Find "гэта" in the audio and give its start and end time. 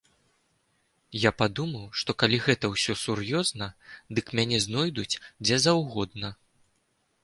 2.47-2.73